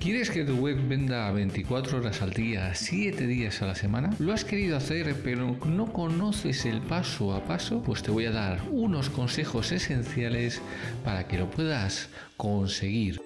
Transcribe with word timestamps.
¿Quieres 0.00 0.30
que 0.30 0.44
tu 0.44 0.56
web 0.56 0.78
venda 0.88 1.30
24 1.30 1.98
horas 1.98 2.22
al 2.22 2.32
día, 2.32 2.74
7 2.74 3.26
días 3.26 3.60
a 3.60 3.66
la 3.66 3.74
semana? 3.74 4.16
¿Lo 4.18 4.32
has 4.32 4.46
querido 4.46 4.78
hacer 4.78 5.14
pero 5.22 5.54
no 5.66 5.92
conoces 5.92 6.64
el 6.64 6.80
paso 6.80 7.34
a 7.34 7.44
paso? 7.44 7.82
Pues 7.82 8.02
te 8.02 8.10
voy 8.10 8.24
a 8.24 8.30
dar 8.30 8.62
unos 8.70 9.10
consejos 9.10 9.72
esenciales 9.72 10.62
para 11.04 11.28
que 11.28 11.36
lo 11.36 11.50
puedas 11.50 12.08
conseguir. 12.38 13.20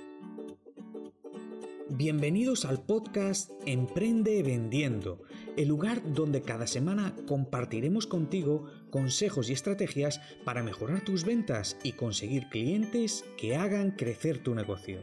Bienvenidos 1.91 2.65
al 2.65 2.83
podcast 2.83 3.53
Emprende 3.67 4.43
Vendiendo, 4.43 5.23
el 5.57 5.69
lugar 5.69 6.03
donde 6.13 6.43
cada 6.43 6.67
semana 6.67 7.15
compartiremos 7.29 8.09
contigo 8.09 8.67
consejos 8.91 9.49
y 9.49 9.53
estrategias 9.53 10.21
para 10.45 10.65
mejorar 10.65 11.03
tus 11.05 11.25
ventas 11.25 11.77
y 11.85 11.93
conseguir 11.93 12.49
clientes 12.49 13.25
que 13.37 13.55
hagan 13.55 13.93
crecer 13.93 14.39
tu 14.39 14.57
negocio. 14.57 15.03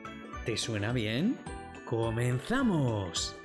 ¿Te 0.45 0.57
suena 0.57 0.91
bien? 0.91 1.37
¡Comenzamos! 1.85 3.35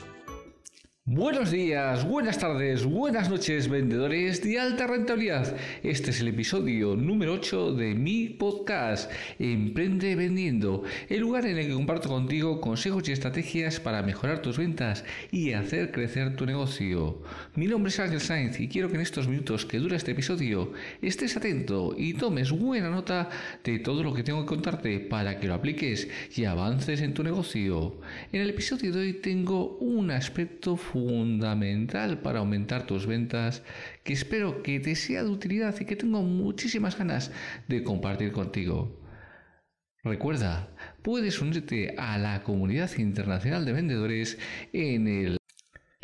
Buenos 1.08 1.52
días, 1.52 2.04
buenas 2.04 2.36
tardes, 2.36 2.84
buenas 2.84 3.30
noches, 3.30 3.68
vendedores 3.68 4.42
de 4.42 4.58
alta 4.58 4.88
rentabilidad. 4.88 5.56
Este 5.84 6.10
es 6.10 6.20
el 6.20 6.26
episodio 6.26 6.96
número 6.96 7.34
8 7.34 7.74
de 7.74 7.94
mi 7.94 8.28
podcast, 8.30 9.08
Emprende 9.38 10.16
Vendiendo, 10.16 10.82
el 11.08 11.20
lugar 11.20 11.46
en 11.46 11.58
el 11.58 11.68
que 11.68 11.74
comparto 11.74 12.08
contigo 12.08 12.60
consejos 12.60 13.08
y 13.08 13.12
estrategias 13.12 13.78
para 13.78 14.02
mejorar 14.02 14.42
tus 14.42 14.58
ventas 14.58 15.04
y 15.30 15.52
hacer 15.52 15.92
crecer 15.92 16.34
tu 16.34 16.44
negocio. 16.44 17.22
Mi 17.54 17.68
nombre 17.68 17.90
es 17.90 18.00
Ángel 18.00 18.20
Sainz 18.20 18.58
y 18.58 18.66
quiero 18.66 18.88
que 18.88 18.96
en 18.96 19.02
estos 19.02 19.28
minutos 19.28 19.64
que 19.64 19.78
dura 19.78 19.94
este 19.94 20.10
episodio 20.10 20.72
estés 21.02 21.36
atento 21.36 21.94
y 21.96 22.14
tomes 22.14 22.50
buena 22.50 22.90
nota 22.90 23.28
de 23.62 23.78
todo 23.78 24.02
lo 24.02 24.12
que 24.12 24.24
tengo 24.24 24.40
que 24.40 24.48
contarte 24.48 24.98
para 24.98 25.38
que 25.38 25.46
lo 25.46 25.54
apliques 25.54 26.08
y 26.34 26.46
avances 26.46 27.00
en 27.00 27.14
tu 27.14 27.22
negocio. 27.22 27.94
En 28.32 28.40
el 28.40 28.50
episodio 28.50 28.92
de 28.92 29.02
hoy 29.02 29.12
tengo 29.12 29.76
un 29.78 30.10
aspecto 30.10 30.76
fundamental 30.76 30.95
para 32.22 32.38
aumentar 32.40 32.86
tus 32.86 33.06
ventas 33.06 33.62
que 34.04 34.12
espero 34.12 34.62
que 34.62 34.80
te 34.80 34.94
sea 34.94 35.22
de 35.22 35.30
utilidad 35.30 35.74
y 35.80 35.84
que 35.84 35.96
tengo 35.96 36.22
muchísimas 36.22 36.98
ganas 36.98 37.32
de 37.68 37.82
compartir 37.82 38.32
contigo. 38.32 39.00
Recuerda, 40.02 40.68
puedes 41.02 41.40
unirte 41.40 41.96
a 41.98 42.16
la 42.18 42.42
comunidad 42.42 42.90
internacional 42.96 43.64
de 43.64 43.72
vendedores 43.72 44.38
en 44.72 45.08
el 45.08 45.36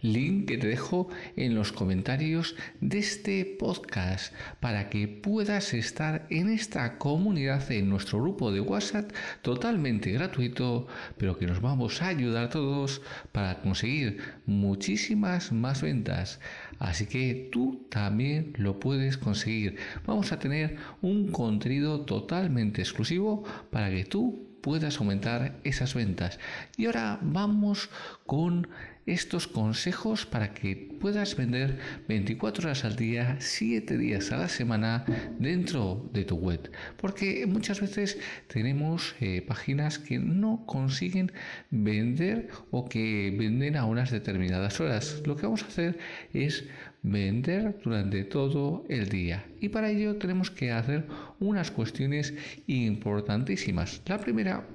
link 0.03 0.49
que 0.49 0.59
te 0.59 0.67
dejo 0.67 1.09
en 1.37 1.55
los 1.55 1.73
comentarios 1.73 2.55
de 2.81 2.99
este 2.99 3.45
podcast 3.59 4.35
para 4.61 4.91
que 4.91 5.09
puedas 5.09 5.75
estar 5.75 6.27
en 6.29 6.51
esta 6.51 6.99
comunidad 6.99 7.71
en 7.73 7.89
nuestro 7.89 8.21
grupo 8.21 8.53
de 8.53 8.61
WhatsApp 8.61 9.11
totalmente 9.43 10.13
gratuito 10.13 10.87
pero 11.17 11.39
que 11.39 11.47
nos 11.47 11.61
vamos 11.61 12.03
a 12.03 12.09
ayudar 12.09 12.51
todos 12.51 13.01
para 13.33 13.61
conseguir 13.61 14.19
muchísimas 14.47 15.53
más 15.53 15.83
ventas. 15.83 16.41
Así 16.79 17.07
que 17.07 17.49
tú 17.53 17.87
también 17.89 18.53
lo 18.57 18.81
puedes 18.81 19.17
conseguir. 19.17 19.77
Vamos 20.05 20.33
a 20.33 20.39
tener 20.39 20.77
un 21.01 21.31
contenido 21.31 22.01
totalmente 22.03 22.83
exclusivo 22.83 23.45
para 23.71 23.91
que 23.91 24.05
tú 24.05 24.52
puedas 24.63 24.99
aumentar 24.99 25.61
esas 25.65 25.95
ventas. 25.95 26.39
Y 26.79 26.87
ahora 26.87 27.19
vamos 27.21 27.91
con 28.25 28.69
estos 29.05 29.49
consejos 29.49 30.27
para 30.27 30.55
que 30.55 30.77
puedas 31.01 31.37
vender 31.37 31.79
24 32.09 32.67
horas 32.67 32.85
al 32.85 32.95
día, 32.95 33.37
7 33.41 33.99
días 33.99 34.31
a 34.31 34.37
la 34.37 34.49
semana 34.49 35.05
dentro 35.39 36.09
de 36.13 36.25
tu 36.25 36.37
web. 36.37 36.71
Porque 36.97 37.45
muchas 37.47 37.81
veces 37.81 38.19
tenemos 38.47 39.15
eh, 39.21 39.43
páginas 39.43 39.99
que 39.99 40.19
no 40.19 40.65
consiguen 40.67 41.33
vender 41.71 42.49
o 42.71 42.89
que 42.89 43.35
venden 43.37 43.77
a 43.77 43.85
unas 43.85 44.11
determinadas 44.11 44.81
horas. 44.81 45.23
Lo 45.27 45.37
que 45.37 45.47
vamos 45.47 45.65
a 45.65 45.67
hacer 45.67 45.99
es 46.33 46.65
vender 47.03 47.81
durante 47.83 48.25
todo 48.25 48.85
el 48.89 49.09
día. 49.09 49.45
Y 49.61 49.69
para 49.69 49.91
ello 49.91 50.17
tenemos 50.17 50.51
que 50.51 50.71
hacer 50.71 51.07
unas 51.41 51.71
cuestiones 51.71 52.35
importantísimas. 52.67 54.03
La 54.07 54.19
primera 54.19 54.67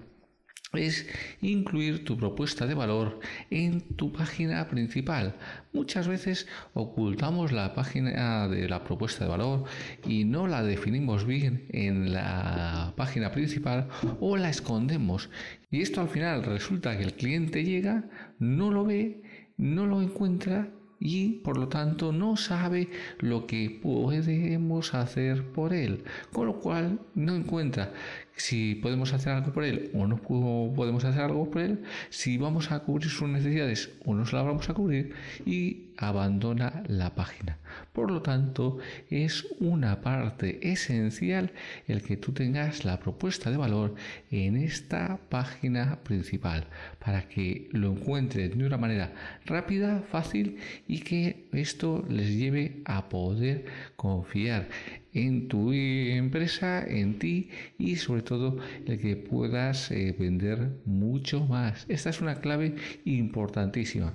es 0.74 1.08
incluir 1.42 2.04
tu 2.04 2.18
propuesta 2.18 2.68
de 2.68 2.74
valor 2.74 3.20
en 3.50 3.82
tu 3.96 4.12
página 4.12 4.68
principal. 4.68 5.36
Muchas 5.72 6.08
veces 6.10 6.48
ocultamos 6.74 7.54
la 7.54 7.74
página 7.74 8.50
de 8.50 8.68
la 8.68 8.84
propuesta 8.84 9.24
de 9.24 9.30
valor 9.30 9.64
y 10.06 10.26
no 10.26 10.48
la 10.48 10.64
definimos 10.64 11.26
bien 11.26 11.68
en 11.70 12.12
la 12.12 12.94
página 12.98 13.32
principal 13.32 13.88
o 14.20 14.36
la 14.36 14.50
escondemos. 14.50 15.30
Y 15.72 15.82
esto 15.82 16.02
al 16.02 16.10
final 16.10 16.44
resulta 16.44 16.98
que 16.98 17.04
el 17.04 17.14
cliente 17.14 17.64
llega, 17.64 18.10
no 18.38 18.70
lo 18.72 18.84
ve, 18.84 19.24
no 19.56 19.86
lo 19.86 20.02
encuentra 20.02 20.70
y 21.00 21.40
por 21.40 21.58
lo 21.58 21.68
tanto 21.68 22.12
no 22.12 22.38
sabe 22.38 22.90
lo 23.20 23.46
que 23.46 23.80
podemos 23.82 24.94
hacer 24.94 25.44
por 25.44 25.74
él, 25.74 26.04
con 26.32 26.48
lo 26.48 26.60
cual 26.60 27.00
no 27.16 27.36
encuentra 27.36 27.94
si 28.36 28.76
podemos 28.76 29.14
hacer 29.14 29.34
algo 29.34 29.52
por 29.52 29.64
él 29.64 29.92
o 29.94 30.08
no 30.08 30.18
podemos 30.18 31.04
hacer 31.06 31.22
algo 31.22 31.50
por 31.50 31.62
él, 31.62 31.84
si 32.10 32.38
vamos 32.38 32.72
a 32.72 32.80
cubrir 32.80 33.10
sus 33.10 33.28
necesidades 33.30 33.92
o 34.06 34.14
no 34.14 34.26
se 34.26 34.36
las 34.36 34.46
vamos 34.46 34.70
a 34.70 34.74
cubrir 34.74 35.14
y 35.46 35.87
abandona 35.98 36.84
la 36.88 37.16
página. 37.16 37.58
Por 37.94 38.12
lo 38.12 38.22
tanto, 38.22 38.78
es 39.10 39.46
una 39.60 40.02
parte 40.02 40.60
esencial 40.72 41.52
el 41.88 42.02
que 42.02 42.18
tú 42.18 42.32
tengas 42.32 42.86
la 42.86 43.00
propuesta 43.00 43.52
de 43.52 43.58
valor 43.58 43.96
en 44.32 44.58
esta 44.58 45.20
página 45.30 46.00
principal 46.04 46.66
para 47.04 47.28
que 47.28 47.70
lo 47.72 47.92
encuentres 47.92 48.58
de 48.58 48.66
una 48.66 48.78
manera 48.78 49.14
rápida, 49.46 50.04
fácil 50.12 50.58
y 50.88 51.00
que 51.00 51.48
esto 51.52 52.06
les 52.10 52.36
lleve 52.36 52.82
a 52.86 53.10
poder 53.10 53.66
confiar 53.96 54.68
en 55.14 55.48
tu 55.48 55.74
empresa, 55.74 56.86
en 56.88 57.18
ti 57.20 57.50
y 57.78 57.96
sobre 57.96 58.22
todo 58.22 58.58
el 58.86 59.00
que 59.00 59.16
puedas 59.16 59.92
eh, 59.92 60.16
vender 60.18 60.70
mucho 60.86 61.46
más. 61.46 61.86
Esta 61.90 62.10
es 62.10 62.22
una 62.22 62.36
clave 62.36 62.76
importantísima. 63.06 64.14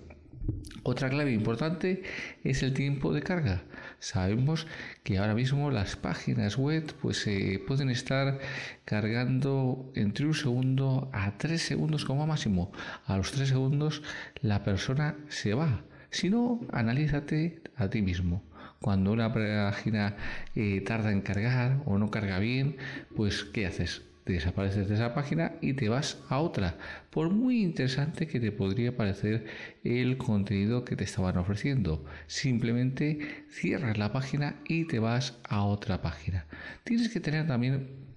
Otra 0.85 1.09
clave 1.09 1.33
importante 1.33 2.03
es 2.43 2.63
el 2.65 2.75
tiempo 2.75 3.13
de 3.13 3.23
carga. 3.23 3.63
Sabemos 4.01 4.67
que 5.05 5.19
ahora 5.19 5.35
mismo 5.35 5.71
las 5.71 5.95
páginas 5.95 6.59
web 6.59 6.93
pues 7.01 7.25
eh, 7.29 7.63
pueden 7.67 7.89
estar 7.89 8.41
cargando 8.85 9.93
entre 9.95 10.27
un 10.27 10.35
segundo 10.35 11.09
a 11.13 11.39
tres 11.39 11.63
segundos 11.63 12.05
como 12.05 12.27
máximo. 12.27 12.73
A 13.07 13.17
los 13.17 13.31
tres 13.31 13.51
segundos 13.51 14.03
la 14.41 14.65
persona 14.65 15.17
se 15.29 15.55
va. 15.55 15.85
Si 16.11 16.31
no, 16.31 16.61
analízate 16.73 17.63
a 17.77 17.89
ti 17.89 18.03
mismo. 18.03 18.43
Cuando 18.81 19.13
una 19.13 19.33
página 19.33 20.17
eh, 20.57 20.81
tarda 20.81 21.13
en 21.13 21.21
cargar 21.21 21.81
o 21.87 21.97
no 21.99 22.11
carga 22.11 22.41
bien, 22.41 22.77
pues 23.15 23.45
¿qué 23.45 23.67
haces? 23.67 24.03
Desapareces 24.25 24.89
de 24.89 24.95
esa 24.95 25.15
página 25.15 25.57
y 25.61 25.75
te 25.75 25.89
vas 25.89 26.19
a 26.29 26.39
otra, 26.39 26.79
por 27.11 27.31
muy 27.31 27.63
interesante 27.63 28.27
que 28.27 28.41
te 28.41 28.53
podría 28.53 28.97
parecer 28.97 29.47
el 29.85 30.17
contenido 30.17 30.85
que 30.85 30.97
te 30.97 31.05
estaban 31.05 31.37
ofreciendo. 31.37 32.05
Simplemente 32.27 33.47
cierras 33.51 33.99
la 33.99 34.13
página 34.13 34.57
y 34.67 34.87
te 34.87 34.99
vas 34.99 35.39
a 35.49 35.65
otra 35.65 36.03
página. 36.03 36.47
Tienes 36.85 37.09
que 37.09 37.21
tener 37.21 37.47
también 37.47 38.13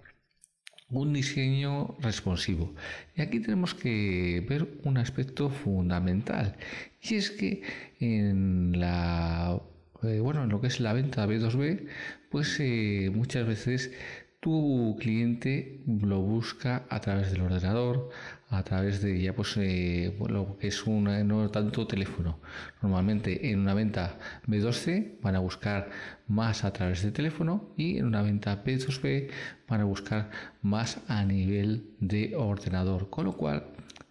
un 0.90 1.14
diseño 1.14 1.96
responsivo. 2.00 2.76
Y 3.16 3.22
aquí 3.22 3.40
tenemos 3.40 3.74
que 3.74 4.46
ver 4.48 4.80
un 4.84 4.98
aspecto 4.98 5.50
fundamental 5.50 6.56
y 7.02 7.16
es 7.16 7.32
que 7.32 7.64
en 8.00 8.80
la 8.80 9.60
eh, 10.04 10.20
bueno, 10.20 10.44
en 10.44 10.50
lo 10.50 10.62
que 10.62 10.68
es 10.68 10.80
la 10.80 10.94
venta 10.94 11.26
B2B, 11.26 11.88
pues 12.30 12.60
eh, 12.60 13.10
muchas 13.14 13.48
veces 13.48 13.92
tu 14.46 14.96
cliente 15.00 15.82
lo 15.88 16.22
busca 16.22 16.84
a 16.90 17.00
través 17.02 17.32
del 17.32 17.42
ordenador, 17.42 18.12
a 18.52 18.62
través 18.62 19.02
de 19.02 19.20
ya 19.20 19.34
pues 19.34 19.58
eh, 19.58 20.16
lo 20.30 20.60
que 20.60 20.68
es 20.68 20.86
un 20.86 21.06
no 21.28 21.50
tanto 21.50 21.88
teléfono. 21.88 22.38
Normalmente 22.84 23.50
en 23.50 23.58
una 23.58 23.74
venta 23.74 24.20
B2C 24.46 25.20
van 25.24 25.36
a 25.36 25.40
buscar 25.40 25.90
más 26.28 26.64
a 26.64 26.72
través 26.72 27.02
de 27.02 27.10
teléfono 27.10 27.72
y 27.76 27.98
en 27.98 28.06
una 28.06 28.22
venta 28.22 28.64
B2B 28.64 29.32
van 29.68 29.82
a 29.82 29.86
buscar 29.86 30.30
más 30.62 31.00
a 31.08 31.26
nivel 31.26 31.90
de 32.00 32.36
ordenador. 32.36 33.10
Con 33.10 33.26
lo 33.26 33.34
cual 33.34 33.64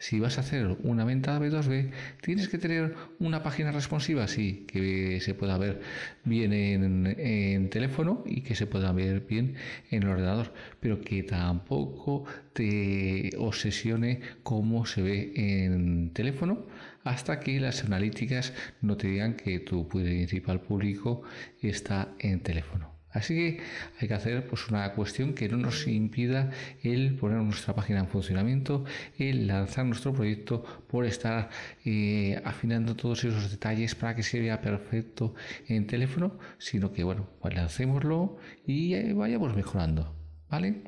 si 0.04 0.20
vas 0.20 0.36
a 0.36 0.42
hacer 0.42 0.76
una 0.82 1.06
venta 1.06 1.40
B2B, 1.40 1.90
tienes 2.20 2.48
que 2.48 2.58
tener 2.58 2.94
una 3.20 3.42
página 3.42 3.72
responsiva, 3.72 4.28
sí, 4.28 4.66
que 4.68 5.18
se 5.22 5.32
pueda 5.32 5.56
ver 5.56 5.80
bien 6.24 6.52
en, 6.52 7.70
teléfono 7.70 8.22
y 8.26 8.42
que 8.42 8.54
se 8.54 8.66
pueda 8.66 8.92
ver 8.92 9.20
bien 9.20 9.54
en 9.90 10.02
el 10.02 10.10
ordenador, 10.10 10.52
pero 10.78 11.00
que 11.00 11.22
tampoco 11.22 12.26
te 12.52 13.30
obsesione 13.38 14.20
cómo 14.42 14.84
se 14.84 15.00
ve 15.00 15.32
en 15.36 16.10
teléfono 16.12 16.66
hasta 17.02 17.40
que 17.40 17.58
las 17.58 17.82
analíticas 17.84 18.52
no 18.82 18.98
te 18.98 19.08
digan 19.08 19.32
que 19.34 19.60
tu 19.60 19.88
principal 19.88 20.60
público 20.60 21.22
está 21.62 22.08
en 22.18 22.40
teléfono. 22.40 22.93
Así 23.14 23.34
que 23.34 23.60
hay 24.00 24.08
que 24.08 24.14
hacer 24.14 24.46
pues, 24.48 24.68
una 24.68 24.92
cuestión 24.92 25.34
que 25.34 25.48
no 25.48 25.56
nos 25.56 25.86
impida 25.86 26.50
el 26.82 27.14
poner 27.14 27.38
nuestra 27.38 27.72
página 27.72 28.00
en 28.00 28.08
funcionamiento, 28.08 28.84
el 29.16 29.46
lanzar 29.46 29.86
nuestro 29.86 30.12
proyecto 30.12 30.64
por 30.88 31.06
estar 31.06 31.48
eh, 31.84 32.42
afinando 32.44 32.96
todos 32.96 33.22
esos 33.24 33.52
detalles 33.52 33.94
para 33.94 34.16
que 34.16 34.24
se 34.24 34.40
vea 34.40 34.60
perfecto 34.60 35.34
en 35.68 35.86
teléfono, 35.86 36.38
sino 36.58 36.92
que 36.92 37.04
bueno, 37.04 37.28
pues 37.40 37.54
lancémoslo 37.54 38.36
y 38.66 38.94
eh, 38.94 39.12
vayamos 39.14 39.54
mejorando. 39.54 40.12
¿Vale? 40.50 40.82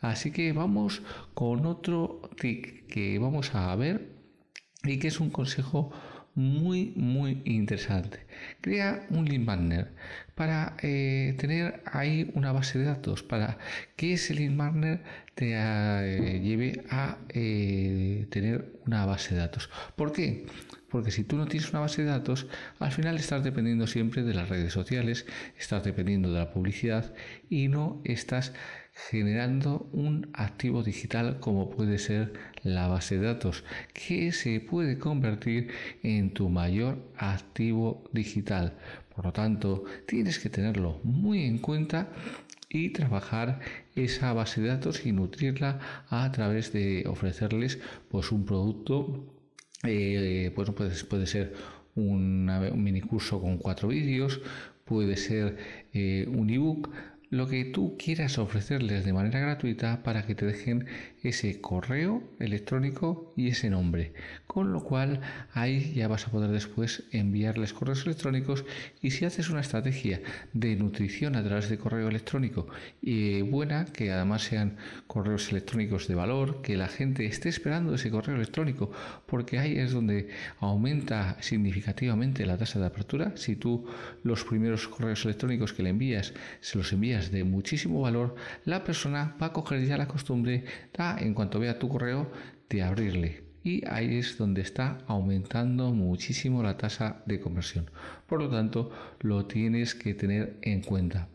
Así 0.00 0.30
que 0.30 0.52
vamos 0.52 1.02
con 1.34 1.66
otro 1.66 2.30
tip 2.40 2.86
que 2.88 3.18
vamos 3.18 3.54
a 3.54 3.74
ver 3.76 4.08
y 4.84 4.98
que 4.98 5.08
es 5.08 5.20
un 5.20 5.30
consejo 5.30 5.92
muy 6.34 6.92
muy 6.96 7.42
interesante. 7.44 8.26
Crea 8.60 9.06
un 9.10 9.26
link 9.26 9.44
magnet 9.44 9.88
para 10.42 10.74
eh, 10.82 11.36
tener 11.38 11.84
ahí 11.86 12.28
una 12.34 12.50
base 12.50 12.76
de 12.76 12.86
datos, 12.86 13.22
para 13.22 13.58
que 13.94 14.14
ese 14.14 14.34
magnet 14.50 15.00
te 15.36 15.52
eh, 15.54 16.40
lleve 16.42 16.82
a 16.90 17.18
eh, 17.28 18.26
tener 18.28 18.72
una 18.84 19.06
base 19.06 19.36
de 19.36 19.40
datos. 19.40 19.70
¿Por 19.94 20.10
qué? 20.10 20.46
Porque 20.90 21.12
si 21.12 21.22
tú 21.22 21.36
no 21.36 21.46
tienes 21.46 21.70
una 21.70 21.78
base 21.78 22.02
de 22.02 22.08
datos, 22.08 22.48
al 22.80 22.90
final 22.90 23.18
estás 23.18 23.44
dependiendo 23.44 23.86
siempre 23.86 24.24
de 24.24 24.34
las 24.34 24.48
redes 24.48 24.72
sociales, 24.72 25.26
estás 25.56 25.84
dependiendo 25.84 26.32
de 26.32 26.40
la 26.40 26.50
publicidad 26.50 27.14
y 27.48 27.68
no 27.68 28.02
estás 28.02 28.52
generando 28.94 29.88
un 29.92 30.30
activo 30.34 30.82
digital 30.82 31.38
como 31.40 31.70
puede 31.70 31.98
ser 31.98 32.32
la 32.62 32.88
base 32.88 33.18
de 33.18 33.26
datos, 33.26 33.64
que 33.94 34.32
se 34.32 34.60
puede 34.60 34.98
convertir 34.98 35.70
en 36.02 36.34
tu 36.34 36.48
mayor 36.48 36.98
activo 37.16 38.04
digital. 38.12 38.74
Por 39.22 39.28
lo 39.28 39.32
tanto, 39.34 39.84
tienes 40.04 40.40
que 40.40 40.50
tenerlo 40.50 40.98
muy 41.04 41.44
en 41.44 41.58
cuenta 41.58 42.08
y 42.68 42.90
trabajar 42.90 43.60
esa 43.94 44.32
base 44.32 44.60
de 44.60 44.66
datos 44.66 45.06
y 45.06 45.12
nutrirla 45.12 45.78
a 46.08 46.32
través 46.32 46.72
de 46.72 47.04
ofrecerles 47.06 47.78
pues 48.08 48.32
un 48.32 48.44
producto 48.44 49.24
eh, 49.84 50.50
pues 50.56 50.70
puede, 50.70 51.04
puede 51.04 51.26
ser 51.26 51.54
un 51.94 52.46
mini 52.82 53.00
curso 53.00 53.40
con 53.40 53.58
cuatro 53.58 53.88
vídeos 53.88 54.40
puede 54.84 55.16
ser 55.16 55.56
eh, 55.92 56.26
un 56.28 56.50
ebook 56.50 56.90
lo 57.30 57.46
que 57.46 57.64
tú 57.64 57.96
quieras 57.96 58.38
ofrecerles 58.38 59.04
de 59.04 59.12
manera 59.12 59.38
gratuita 59.38 60.02
para 60.02 60.26
que 60.26 60.34
te 60.34 60.46
dejen 60.46 60.86
ese 61.22 61.60
correo 61.60 62.22
electrónico 62.38 63.32
y 63.36 63.48
ese 63.48 63.70
nombre. 63.70 64.12
Con 64.46 64.72
lo 64.72 64.82
cual 64.82 65.20
ahí 65.52 65.92
ya 65.94 66.08
vas 66.08 66.26
a 66.26 66.30
poder 66.30 66.50
después 66.50 67.04
enviarles 67.12 67.72
correos 67.72 68.04
electrónicos 68.04 68.64
y 69.00 69.12
si 69.12 69.24
haces 69.24 69.50
una 69.50 69.60
estrategia 69.60 70.20
de 70.52 70.76
nutrición 70.76 71.36
a 71.36 71.44
través 71.44 71.68
de 71.68 71.78
correo 71.78 72.08
electrónico 72.08 72.66
y 73.00 73.42
buena, 73.42 73.86
que 73.86 74.10
además 74.12 74.42
sean 74.42 74.76
correos 75.06 75.50
electrónicos 75.50 76.08
de 76.08 76.14
valor, 76.14 76.62
que 76.62 76.76
la 76.76 76.88
gente 76.88 77.26
esté 77.26 77.48
esperando 77.48 77.94
ese 77.94 78.10
correo 78.10 78.36
electrónico, 78.36 78.90
porque 79.26 79.58
ahí 79.58 79.78
es 79.78 79.92
donde 79.92 80.28
aumenta 80.60 81.36
significativamente 81.40 82.46
la 82.46 82.58
tasa 82.58 82.80
de 82.80 82.86
apertura. 82.86 83.32
Si 83.36 83.56
tú 83.56 83.86
los 84.22 84.44
primeros 84.44 84.88
correos 84.88 85.24
electrónicos 85.24 85.72
que 85.72 85.82
le 85.82 85.90
envías 85.90 86.32
se 86.60 86.78
los 86.78 86.92
envías 86.92 87.30
de 87.30 87.44
muchísimo 87.44 88.00
valor, 88.00 88.34
la 88.64 88.84
persona 88.84 89.36
va 89.40 89.46
a 89.46 89.52
coger 89.52 89.84
ya 89.84 89.96
la 89.96 90.08
costumbre, 90.08 90.64
en 91.18 91.34
cuanto 91.34 91.60
vea 91.60 91.78
tu 91.78 91.88
correo, 91.88 92.30
de 92.68 92.82
abrirle. 92.82 93.44
Y 93.64 93.86
ahí 93.86 94.16
es 94.16 94.38
donde 94.38 94.62
está 94.62 94.98
aumentando 95.06 95.92
muchísimo 95.92 96.62
la 96.62 96.76
tasa 96.76 97.22
de 97.26 97.40
conversión. 97.40 97.90
Por 98.26 98.40
lo 98.40 98.50
tanto, 98.50 98.90
lo 99.20 99.46
tienes 99.46 99.94
que 99.94 100.14
tener 100.14 100.58
en 100.62 100.82
cuenta. 100.82 101.28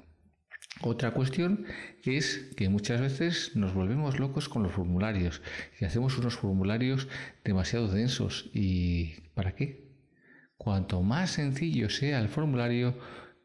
Otra 0.82 1.12
cuestión 1.12 1.66
es 2.04 2.52
que 2.56 2.70
muchas 2.70 3.02
veces 3.02 3.56
nos 3.56 3.74
volvemos 3.74 4.20
locos 4.20 4.48
con 4.48 4.62
los 4.62 4.74
formularios 4.74 5.42
y 5.80 5.86
hacemos 5.86 6.18
unos 6.18 6.36
formularios 6.36 7.08
demasiado 7.44 7.88
densos. 7.88 8.52
¿Y 8.54 9.22
para 9.34 9.56
qué? 9.56 9.88
Cuanto 10.58 11.02
más 11.02 11.32
sencillo 11.32 11.90
sea 11.90 12.20
el 12.20 12.30
formulario, 12.30 12.96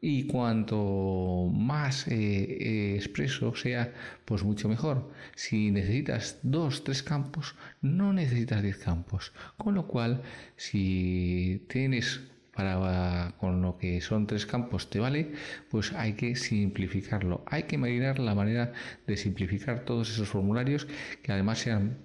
y 0.05 0.27
cuanto 0.27 1.49
más 1.53 2.09
eh, 2.09 2.13
eh, 2.13 2.95
expreso 2.97 3.55
sea, 3.55 3.93
pues 4.25 4.43
mucho 4.43 4.67
mejor. 4.67 5.09
Si 5.33 5.71
necesitas 5.71 6.39
dos, 6.43 6.83
tres 6.83 7.01
campos, 7.03 7.55
no 7.81 8.11
necesitas 8.11 8.61
diez 8.61 8.77
campos. 8.79 9.31
Con 9.55 9.75
lo 9.75 9.87
cual, 9.87 10.21
si 10.57 11.65
tienes 11.69 12.19
para 12.53 13.33
con 13.39 13.61
lo 13.61 13.77
que 13.77 14.01
son 14.01 14.27
tres 14.27 14.45
campos 14.45 14.89
te 14.89 14.99
vale, 14.99 15.31
pues 15.71 15.93
hay 15.93 16.13
que 16.13 16.35
simplificarlo. 16.35 17.45
Hay 17.47 17.63
que 17.63 17.75
imaginar 17.75 18.19
la 18.19 18.35
manera 18.35 18.73
de 19.07 19.15
simplificar 19.15 19.85
todos 19.85 20.11
esos 20.11 20.27
formularios 20.27 20.85
que 21.21 21.31
además 21.31 21.59
sean 21.59 21.97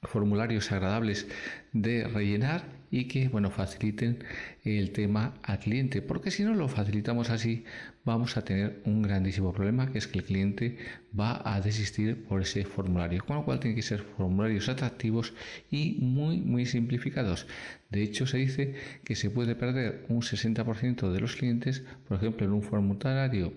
formularios 0.00 0.70
agradables 0.70 1.26
de 1.72 2.06
rellenar 2.06 2.75
y 2.90 3.04
que 3.08 3.28
bueno 3.28 3.50
faciliten 3.50 4.24
el 4.64 4.92
tema 4.92 5.34
al 5.42 5.58
cliente 5.58 6.02
porque 6.02 6.30
si 6.30 6.44
no 6.44 6.54
lo 6.54 6.68
facilitamos 6.68 7.30
así 7.30 7.64
vamos 8.04 8.36
a 8.36 8.42
tener 8.42 8.80
un 8.84 9.02
grandísimo 9.02 9.52
problema 9.52 9.90
que 9.90 9.98
es 9.98 10.06
que 10.06 10.18
el 10.18 10.24
cliente 10.24 10.78
va 11.18 11.42
a 11.44 11.60
desistir 11.60 12.24
por 12.24 12.42
ese 12.42 12.64
formulario 12.64 13.24
con 13.24 13.36
lo 13.36 13.44
cual 13.44 13.60
tiene 13.60 13.76
que 13.76 13.82
ser 13.82 14.00
formularios 14.16 14.68
atractivos 14.68 15.34
y 15.70 15.96
muy 16.00 16.38
muy 16.38 16.66
simplificados 16.66 17.46
de 17.90 18.02
hecho 18.02 18.26
se 18.26 18.38
dice 18.38 18.74
que 19.04 19.16
se 19.16 19.30
puede 19.30 19.54
perder 19.54 20.04
un 20.08 20.22
60% 20.22 21.10
de 21.12 21.20
los 21.20 21.36
clientes 21.36 21.82
por 22.08 22.18
ejemplo 22.18 22.46
en 22.46 22.52
un 22.52 22.62
formulario 22.62 23.52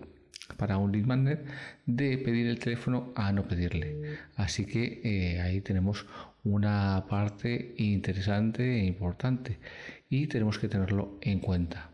para 0.57 0.77
un 0.77 0.91
lead 0.91 1.05
magnet 1.05 1.45
de 1.85 2.17
pedir 2.17 2.47
el 2.47 2.59
teléfono 2.59 3.11
a 3.15 3.31
no 3.31 3.47
pedirle. 3.47 4.17
Así 4.35 4.65
que 4.65 5.01
eh, 5.03 5.41
ahí 5.41 5.61
tenemos 5.61 6.05
una 6.43 7.05
parte 7.09 7.75
interesante 7.77 8.79
e 8.79 8.85
importante 8.85 9.59
y 10.09 10.27
tenemos 10.27 10.59
que 10.59 10.69
tenerlo 10.69 11.17
en 11.21 11.39
cuenta. 11.39 11.91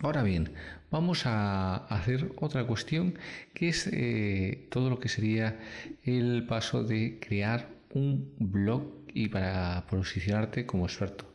Ahora 0.00 0.22
bien, 0.22 0.52
vamos 0.90 1.24
a 1.24 1.76
hacer 1.86 2.32
otra 2.36 2.66
cuestión 2.66 3.18
que 3.54 3.68
es 3.68 3.88
eh, 3.92 4.68
todo 4.70 4.90
lo 4.90 4.98
que 4.98 5.08
sería 5.08 5.58
el 6.02 6.46
paso 6.46 6.84
de 6.84 7.18
crear 7.20 7.68
un 7.94 8.34
blog 8.38 9.04
y 9.14 9.28
para 9.28 9.86
posicionarte 9.86 10.66
como 10.66 10.86
experto. 10.86 11.32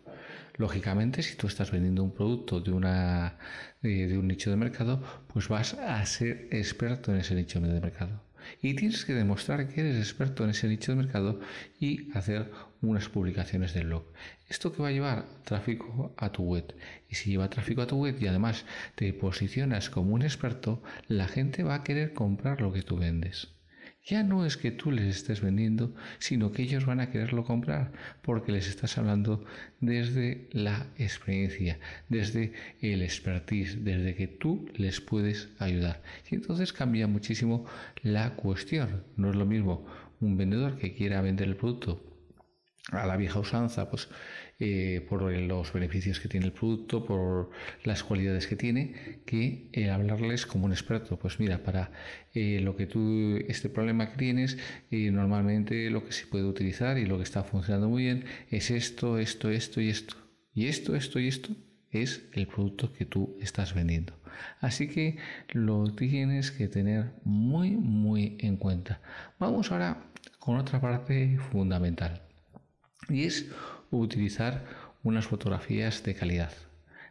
Lógicamente, 0.58 1.24
si 1.24 1.38
tú 1.38 1.48
estás 1.48 1.72
vendiendo 1.72 2.04
un 2.04 2.14
producto 2.14 2.60
de, 2.60 2.72
una, 2.72 3.38
eh, 3.82 4.08
de 4.08 4.18
un 4.18 4.28
nicho 4.28 4.50
de 4.50 4.58
mercado, 4.58 5.02
pues 5.34 5.48
vas 5.48 5.74
a 5.76 6.06
ser 6.06 6.50
experto 6.52 7.14
en 7.14 7.22
ese 7.22 7.34
nicho 7.34 7.62
de 7.62 7.80
mercado. 7.80 8.29
Y 8.62 8.76
tienes 8.76 9.06
que 9.06 9.14
demostrar 9.14 9.68
que 9.68 9.82
eres 9.82 9.98
experto 9.98 10.44
en 10.44 10.52
ese 10.52 10.68
nicho 10.68 10.92
de 10.92 10.98
mercado 10.98 11.40
y 11.80 12.12
hacer 12.18 12.52
unas 12.82 13.10
publicaciones 13.10 13.74
del 13.74 13.88
blog. 13.88 14.04
Esto 14.48 14.74
que 14.74 14.82
va 14.82 14.90
a 14.90 14.92
llevar 14.92 15.26
tráfico 15.44 16.14
a 16.18 16.32
tu 16.32 16.44
web. 16.44 16.74
Y 17.10 17.16
si 17.16 17.32
lleva 17.32 17.50
tráfico 17.50 17.82
a 17.82 17.88
tu 17.88 17.98
web 17.98 18.16
y 18.20 18.28
además 18.28 18.66
te 18.96 19.14
posicionas 19.14 19.90
como 19.90 20.14
un 20.14 20.22
experto, 20.22 20.82
la 21.08 21.28
gente 21.28 21.64
va 21.64 21.76
a 21.76 21.84
querer 21.84 22.14
comprar 22.14 22.62
lo 22.62 22.72
que 22.72 22.82
tú 22.82 22.98
vendes 22.98 23.50
ya 24.06 24.24
no 24.24 24.46
es 24.46 24.58
que 24.58 24.72
tú 24.72 24.92
les 24.92 25.16
estés 25.16 25.42
vendiendo, 25.42 25.94
sino 26.18 26.52
que 26.52 26.64
ellos 26.64 26.86
van 26.86 27.00
a 27.00 27.12
quererlo 27.12 27.44
comprar 27.44 27.92
porque 28.22 28.52
les 28.52 28.68
estás 28.68 28.98
hablando 28.98 29.46
desde 29.82 30.48
la 30.52 30.88
experiencia, 30.98 31.80
desde 32.08 32.54
el 32.82 33.02
expertise, 33.02 33.84
desde 33.84 34.16
que 34.16 34.28
tú 34.28 34.70
les 34.76 35.00
puedes 35.02 35.50
ayudar. 35.60 36.02
Y 36.30 36.36
entonces 36.36 36.74
cambia 36.74 37.08
muchísimo 37.08 37.66
la 38.02 38.36
cuestión. 38.36 39.04
No 39.16 39.30
es 39.30 39.36
lo 39.36 39.46
mismo 39.46 39.86
un 40.20 40.38
vendedor 40.38 40.78
que 40.78 40.94
quiera 40.94 41.22
vender 41.22 41.48
el 41.48 41.56
producto 41.56 42.04
a 42.92 43.06
la 43.06 43.18
vieja 43.18 43.40
usanza, 43.40 43.90
pues 43.90 44.10
eh, 44.62 45.06
por 45.08 45.22
los 45.32 45.72
beneficios 45.72 46.20
que 46.20 46.28
tiene 46.28 46.46
el 46.46 46.52
producto, 46.52 47.06
por 47.06 47.50
las 47.86 48.04
cualidades 48.04 48.46
que 48.46 48.58
tiene, 48.58 49.22
que 49.26 49.70
eh, 49.72 49.90
hablarles 49.90 50.46
como 50.46 50.66
un 50.66 50.74
experto. 50.74 51.18
Pues 51.18 51.40
mira, 51.40 51.64
para 51.64 51.92
eh, 52.34 52.60
lo 52.62 52.76
que 52.76 52.86
tú, 52.86 53.38
este 53.48 53.70
problema 53.70 54.12
que 54.12 54.18
tienes, 54.18 54.58
normalmente 54.92 55.90
lo 55.90 56.04
que 56.06 56.12
se 56.12 56.28
puede 56.28 56.44
utilizar 56.44 56.98
y 56.98 57.06
lo 57.06 57.18
que 57.18 57.24
está 57.24 57.44
funcionando 57.44 57.88
muy 57.88 58.04
bien 58.04 58.26
es 58.50 58.70
esto, 58.70 59.18
esto, 59.18 59.50
esto 59.50 59.80
y 59.80 59.90
esto. 59.90 60.16
Y 60.54 60.68
esto, 60.68 60.96
esto 60.96 61.20
y 61.20 61.28
esto 61.30 61.56
es 61.92 62.26
el 62.34 62.48
producto 62.48 62.92
que 62.92 63.06
tú 63.06 63.38
estás 63.40 63.74
vendiendo. 63.74 64.14
Así 64.60 64.88
que 64.90 65.18
lo 65.54 65.94
tienes 65.96 66.52
que 66.52 66.68
tener 66.68 67.14
muy, 67.24 67.72
muy 67.72 68.38
en 68.40 68.58
cuenta. 68.58 69.02
Vamos 69.40 69.72
ahora 69.72 70.04
con 70.38 70.58
otra 70.58 70.82
parte 70.82 71.38
fundamental 71.52 72.22
y 73.10 73.24
es 73.24 73.50
utilizar 73.92 74.66
unas 75.04 75.28
fotografías 75.28 76.04
de 76.04 76.16
calidad. 76.16 76.54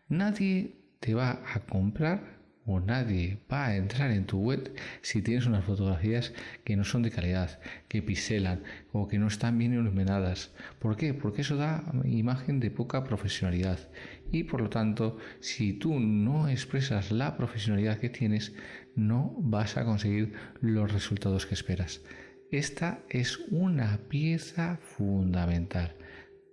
Nadie 0.09 0.77
te 1.01 1.15
va 1.15 1.43
a 1.55 1.61
comprar 1.61 2.39
o 2.69 2.81
nadie 2.81 3.39
va 3.51 3.67
a 3.67 3.77
entrar 3.77 4.11
en 4.11 4.27
tu 4.27 4.39
web 4.39 4.75
si 5.01 5.23
tienes 5.23 5.47
unas 5.47 5.65
fotografías 5.65 6.35
que 6.65 6.77
no 6.77 6.85
son 6.85 7.03
de 7.03 7.11
calidad, 7.11 7.59
que 7.89 8.03
pixelan 8.03 8.63
o 8.93 9.09
que 9.09 9.19
no 9.19 9.27
están 9.27 9.57
bien 9.57 9.73
iluminadas. 9.73 10.53
¿Por 10.79 10.97
qué? 10.97 11.15
Porque 11.15 11.41
eso 11.41 11.57
da 11.57 11.83
imagen 12.05 12.61
de 12.61 12.71
poca 12.71 13.05
profesionalidad 13.05 13.79
y 14.31 14.45
por 14.45 14.61
lo 14.61 14.69
tanto 14.69 15.17
si 15.41 15.73
tú 15.73 15.99
no 15.99 16.49
expresas 16.49 17.11
la 17.11 17.39
profesionalidad 17.39 17.99
que 17.99 18.11
tienes 18.11 18.53
no 18.95 19.35
vas 19.39 19.79
a 19.79 19.85
conseguir 19.85 20.35
los 20.61 20.93
resultados 20.93 21.47
que 21.47 21.55
esperas. 21.55 22.03
Esta 22.51 23.01
es 23.09 23.39
una 23.51 23.99
pieza 24.09 24.79
fundamental. 24.83 25.95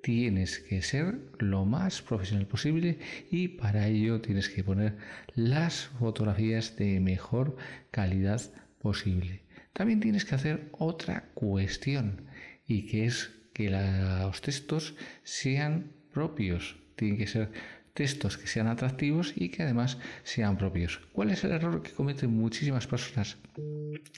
Tienes 0.05 0.59
que 0.59 0.83
ser 0.83 1.17
lo 1.39 1.65
más 1.65 2.03
profesional 2.03 2.45
posible 2.45 2.99
y 3.31 3.47
para 3.47 3.87
ello 3.87 4.21
tienes 4.21 4.49
que 4.49 4.63
poner 4.63 4.97
las 5.33 5.87
fotografías 5.99 6.75
de 6.75 6.99
mejor 6.99 7.57
calidad 7.89 8.39
posible. 8.77 9.41
También 9.73 10.01
tienes 10.01 10.23
que 10.23 10.35
hacer 10.35 10.69
otra 10.73 11.31
cuestión 11.33 12.21
y 12.67 12.85
que 12.85 13.05
es 13.07 13.31
que 13.51 13.71
los 13.71 14.41
textos 14.41 14.93
sean 15.23 15.93
propios. 16.13 16.75
Tienen 16.95 17.17
que 17.17 17.25
ser 17.25 17.49
textos 17.95 18.37
que 18.37 18.45
sean 18.45 18.67
atractivos 18.67 19.33
y 19.35 19.49
que 19.49 19.63
además 19.63 19.97
sean 20.21 20.59
propios. 20.59 20.99
¿Cuál 21.13 21.31
es 21.31 21.43
el 21.43 21.51
error 21.51 21.81
que 21.81 21.93
cometen 21.93 22.29
muchísimas 22.29 22.85
personas? 22.85 23.37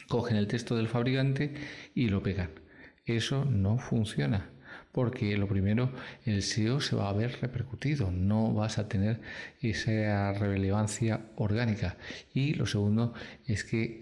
Cogen 0.09 0.35
el 0.35 0.47
texto 0.47 0.75
del 0.75 0.89
fabricante 0.89 1.53
y 1.95 2.09
lo 2.09 2.21
pegan. 2.21 2.49
Eso 3.05 3.45
no 3.45 3.77
funciona 3.77 4.49
porque 4.97 5.37
lo 5.37 5.47
primero, 5.47 5.91
el 6.25 6.41
SEO 6.41 6.81
se 6.81 6.95
va 6.95 7.07
a 7.07 7.13
ver 7.13 7.37
repercutido, 7.39 8.09
no 8.09 8.51
vas 8.51 8.79
a 8.79 8.87
tener 8.89 9.21
esa 9.61 10.33
relevancia 10.33 11.27
orgánica. 11.35 11.97
Y 12.33 12.55
lo 12.55 12.65
segundo 12.65 13.13
es 13.45 13.63
que 13.63 14.01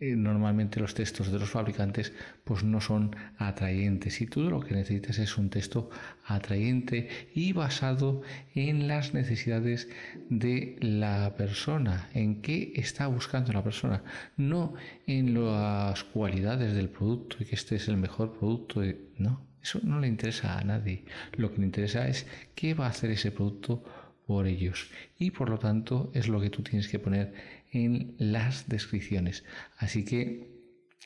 eh, 0.00 0.14
normalmente 0.16 0.80
los 0.80 0.94
textos 0.94 1.30
de 1.30 1.38
los 1.38 1.50
fabricantes 1.50 2.14
pues 2.44 2.64
no 2.64 2.80
son 2.80 3.14
atrayentes 3.36 4.22
y 4.22 4.26
todo 4.26 4.48
lo 4.48 4.60
que 4.60 4.74
necesitas 4.74 5.18
es 5.18 5.36
un 5.36 5.50
texto 5.50 5.90
atrayente 6.24 7.10
y 7.34 7.52
basado 7.52 8.22
en 8.54 8.88
las 8.88 9.12
necesidades 9.12 9.90
de 10.30 10.78
la 10.80 11.34
persona, 11.36 12.08
en 12.14 12.40
qué 12.40 12.72
está 12.76 13.06
buscando 13.06 13.52
la 13.52 13.62
persona, 13.62 14.02
no 14.38 14.72
en 15.06 15.34
las 15.34 16.04
cualidades 16.04 16.72
del 16.72 16.88
producto 16.88 17.36
y 17.40 17.44
que 17.44 17.54
este 17.54 17.76
es 17.76 17.86
el 17.88 17.98
mejor 17.98 18.32
producto, 18.32 18.80
no 19.18 19.51
eso 19.62 19.80
no 19.82 20.00
le 20.00 20.08
interesa 20.08 20.58
a 20.58 20.64
nadie. 20.64 21.04
Lo 21.36 21.52
que 21.52 21.58
le 21.58 21.66
interesa 21.66 22.08
es 22.08 22.26
qué 22.54 22.74
va 22.74 22.86
a 22.86 22.90
hacer 22.90 23.10
ese 23.10 23.30
producto 23.30 23.84
por 24.26 24.46
ellos. 24.46 24.90
Y 25.18 25.30
por 25.30 25.48
lo 25.48 25.58
tanto 25.58 26.10
es 26.14 26.28
lo 26.28 26.40
que 26.40 26.50
tú 26.50 26.62
tienes 26.62 26.88
que 26.88 26.98
poner 26.98 27.32
en 27.70 28.14
las 28.18 28.68
descripciones. 28.68 29.44
Así 29.78 30.04
que 30.04 30.50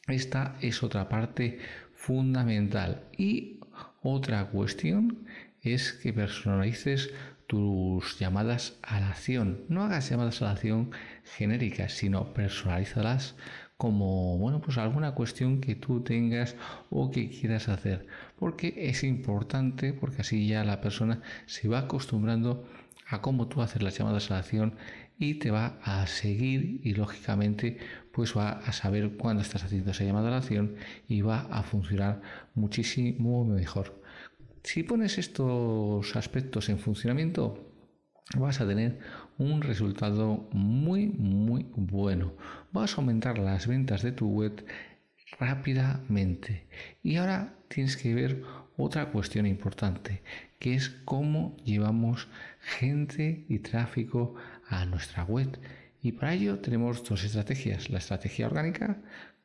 esta 0.09 0.57
es 0.61 0.83
otra 0.83 1.09
parte 1.09 1.59
fundamental. 1.95 3.05
Y 3.17 3.61
otra 4.03 4.47
cuestión 4.47 5.27
es 5.63 5.93
que 5.93 6.13
personalices 6.13 7.11
tus 7.47 8.19
llamadas 8.19 8.79
a 8.83 9.01
la 9.01 9.11
acción. 9.11 9.65
No 9.69 9.85
hagas 9.85 10.11
llamadas 10.11 10.43
a 10.43 10.47
la 10.47 10.51
acción 10.53 10.91
genéricas, 11.25 11.93
sino 11.93 12.33
personalízalas 12.33 13.37
como 13.76 14.38
bueno 14.38 14.61
pues 14.61 14.78
alguna 14.78 15.12
cuestión 15.12 15.61
que 15.61 15.75
tú 15.75 16.02
tengas 16.02 16.56
o 16.90 17.11
que 17.11 17.28
quieras 17.28 17.68
hacer 17.68 18.06
porque 18.38 18.75
es 18.88 19.04
importante 19.04 19.92
porque 19.92 20.23
así 20.23 20.47
ya 20.49 20.64
la 20.64 20.80
persona 20.80 21.21
se 21.47 21.68
va 21.68 21.80
acostumbrando 21.80 22.64
a 23.09 23.21
cómo 23.21 23.49
tú 23.49 23.62
haces 23.62 23.83
las 23.83 23.97
llamadas 23.99 24.30
a 24.30 24.35
la 24.35 24.40
acción 24.40 24.76
y 25.18 25.35
te 25.35 25.50
va 25.50 25.78
a 25.83 26.06
seguir 26.06 26.80
y 26.83 26.95
lógicamente 26.95 27.78
pues 28.12 28.37
va 28.37 28.50
a 28.50 28.73
saber 28.73 29.16
cuándo 29.16 29.42
estás 29.42 29.64
haciendo 29.64 29.90
esa 29.90 30.04
llamada 30.04 30.28
a 30.28 30.30
la 30.33 30.37
acción 30.38 30.76
y 31.09 31.21
va 31.23 31.40
a 31.50 31.62
funcionar 31.62 32.21
muchísimo 32.54 33.45
mejor. 33.45 34.02
Si 34.62 34.83
pones 34.83 35.18
estos 35.18 36.16
aspectos 36.16 36.68
en 36.68 36.78
funcionamiento, 36.78 37.75
vas 38.35 38.61
a 38.61 38.66
tener 38.66 38.99
un 39.38 39.62
resultado 39.62 40.49
muy 40.52 41.06
muy 41.06 41.66
bueno. 41.76 42.33
Vas 42.73 42.95
a 42.95 42.97
aumentar 42.97 43.38
las 43.38 43.66
ventas 43.66 44.02
de 44.02 44.12
tu 44.12 44.28
web 44.28 44.64
rápidamente. 45.38 46.66
Y 47.02 47.16
ahora 47.16 47.54
tienes 47.68 47.97
que 47.97 48.14
ver 48.14 48.42
otra 48.76 49.11
cuestión 49.11 49.47
importante, 49.47 50.23
que 50.59 50.75
es 50.75 50.90
cómo 51.04 51.56
llevamos 51.64 52.28
gente 52.61 53.45
y 53.49 53.59
tráfico 53.61 54.35
a 54.68 54.85
nuestra 54.85 55.25
web. 55.25 55.59
Y 56.02 56.12
para 56.12 56.35
ello 56.35 56.59
tenemos 56.61 57.02
dos 57.04 57.25
estrategias. 57.25 57.90
La 57.90 57.99
estrategia 57.99 58.47
orgánica, 58.47 58.99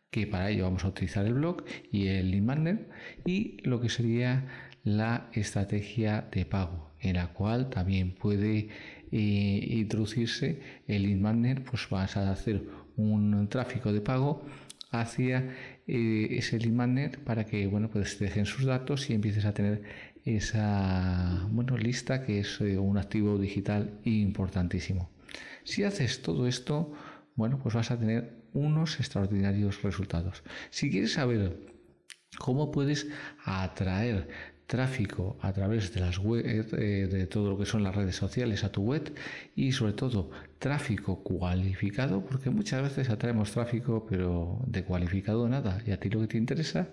que 0.09 0.27
para 0.27 0.49
ello 0.49 0.65
vamos 0.65 0.83
a 0.83 0.89
utilizar 0.89 1.25
el 1.25 1.33
blog 1.35 1.63
y 1.91 2.07
el 2.07 2.31
lead 2.31 2.43
magnet, 2.43 2.89
y 3.25 3.57
lo 3.63 3.79
que 3.79 3.89
sería 3.89 4.47
la 4.83 5.29
estrategia 5.33 6.27
de 6.31 6.45
pago, 6.45 6.90
en 7.01 7.15
la 7.15 7.27
cual 7.27 7.69
también 7.69 8.13
puede 8.13 8.69
eh, 9.11 9.67
introducirse 9.69 10.61
el 10.87 11.15
magnet, 11.17 11.63
pues 11.63 11.87
vas 11.89 12.17
a 12.17 12.31
hacer 12.31 12.63
un 12.97 13.47
tráfico 13.49 13.91
de 13.91 14.01
pago 14.01 14.43
hacia 14.91 15.55
eh, 15.87 16.27
ese 16.31 16.59
lead 16.59 16.73
magnet 16.73 17.17
para 17.19 17.45
que 17.45 17.65
bueno 17.67 17.89
pues 17.89 18.19
dejen 18.19 18.45
sus 18.45 18.65
datos 18.65 19.09
y 19.09 19.13
empieces 19.13 19.45
a 19.45 19.53
tener 19.53 19.83
esa 20.25 21.47
bueno 21.49 21.77
lista 21.77 22.23
que 22.25 22.39
es 22.39 22.59
eh, 22.61 22.77
un 22.77 22.97
activo 22.97 23.37
digital 23.37 23.99
importantísimo. 24.03 25.09
Si 25.63 25.83
haces 25.83 26.21
todo 26.21 26.47
esto, 26.47 26.91
bueno, 27.35 27.59
pues 27.61 27.75
vas 27.75 27.91
a 27.91 27.99
tener 27.99 28.41
unos 28.53 28.99
extraordinarios 28.99 29.81
resultados. 29.83 30.43
Si 30.69 30.89
quieres 30.89 31.13
saber 31.13 31.57
cómo 32.37 32.71
puedes 32.71 33.07
atraer 33.45 34.27
tráfico 34.67 35.37
a 35.41 35.51
través 35.53 35.93
de 35.93 35.99
las 35.99 36.17
web, 36.17 36.45
eh, 36.45 37.07
de 37.07 37.27
todo 37.27 37.49
lo 37.49 37.57
que 37.57 37.65
son 37.65 37.83
las 37.83 37.95
redes 37.95 38.15
sociales 38.15 38.63
a 38.63 38.71
tu 38.71 38.83
web 38.83 39.13
y 39.55 39.71
sobre 39.73 39.93
todo 39.93 40.31
tráfico 40.59 41.23
cualificado, 41.23 42.23
porque 42.25 42.49
muchas 42.49 42.81
veces 42.81 43.09
atraemos 43.09 43.51
tráfico 43.51 44.05
pero 44.09 44.59
de 44.67 44.83
cualificado 44.83 45.47
nada 45.49 45.81
y 45.85 45.91
a 45.91 45.99
ti 45.99 46.09
lo 46.09 46.21
que 46.21 46.27
te 46.27 46.37
interesa 46.37 46.89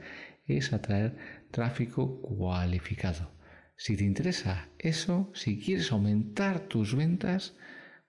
es 0.46 0.72
atraer 0.72 1.16
tráfico 1.50 2.20
cualificado. 2.20 3.30
Si 3.76 3.96
te 3.96 4.04
interesa 4.04 4.68
eso, 4.78 5.30
si 5.34 5.60
quieres 5.60 5.92
aumentar 5.92 6.60
tus 6.60 6.96
ventas, 6.96 7.54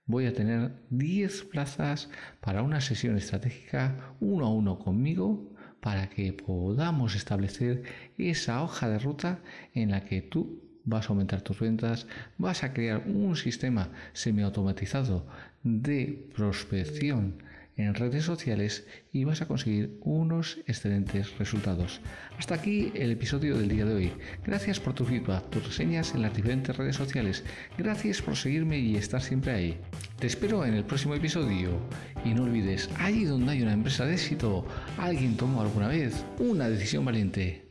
voy 0.08 0.26
a 0.26 0.34
tener 0.34 0.72
10 0.90 1.44
plazas 1.44 2.10
para 2.42 2.64
una 2.64 2.82
sesión 2.82 3.18
estratégica 3.18 4.16
uno 4.20 4.48
a 4.48 4.54
uno 4.54 4.80
conmigo 4.80 5.49
para 5.80 6.10
que 6.10 6.34
podamos 6.34 7.16
establecer 7.16 7.84
esa 8.18 8.64
hoja 8.64 8.90
de 8.90 9.00
ruta 9.00 9.40
en 9.74 9.92
la 9.92 10.06
que 10.06 10.22
tú 10.22 10.62
vas 10.86 11.06
a 11.06 11.10
aumentar 11.10 11.42
tus 11.42 11.60
ventas, 11.60 12.08
vas 12.38 12.64
a 12.64 12.74
crear 12.74 13.04
un 13.06 13.36
sistema 13.36 13.90
semiautomatizado 14.14 15.26
de 15.64 16.30
prospección 16.36 17.44
en 17.80 17.96
redes 17.96 18.26
sociales 18.26 18.86
y 19.14 19.24
vas 19.24 19.42
a 19.42 19.48
conseguir 19.48 19.98
unos 20.02 20.60
excelentes 20.68 21.38
resultados. 21.38 22.02
Hasta 22.38 22.56
aquí 22.56 22.92
el 22.94 23.12
episodio 23.12 23.58
del 23.58 23.70
día 23.70 23.86
de 23.86 23.94
hoy. 23.94 24.12
Gracias 24.46 24.80
por 24.80 24.94
tu 24.94 25.06
feedback, 25.06 25.50
tus 25.50 25.66
reseñas 25.66 26.14
en 26.14 26.22
las 26.22 26.36
diferentes 26.36 26.76
redes 26.76 26.98
sociales. 26.98 27.46
Gracias 27.78 28.22
por 28.22 28.36
seguirme 28.36 28.80
y 28.80 28.98
estar 28.98 29.22
siempre 29.22 29.54
ahí. 29.54 29.78
Te 30.20 30.28
espero 30.28 30.66
en 30.66 30.74
el 30.74 30.84
próximo 30.84 31.16
episodio. 31.16 31.80
Y 32.26 32.34
no 32.34 32.44
olvides, 32.44 32.90
allí 32.98 33.24
donde 33.24 33.54
hay 33.54 33.62
una 33.62 33.74
empresa 33.74 34.06
de 34.06 34.14
éxito, 34.14 34.68
alguien 34.98 35.38
tomó 35.38 35.62
alguna 35.62 35.88
vez 35.88 36.26
una 36.38 36.70
decisión 36.70 37.06
valiente. 37.06 37.69